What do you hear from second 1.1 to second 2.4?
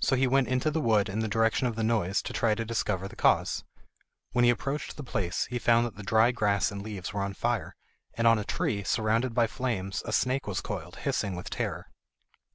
in the direction of the noise to